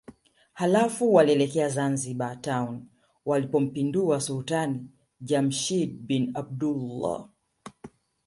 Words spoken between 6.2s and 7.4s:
Abdullah